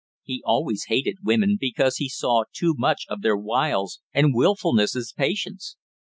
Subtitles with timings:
[0.23, 5.13] He always hated women, because he saw too much of their wiles and wilfulness as
[5.15, 5.77] patients.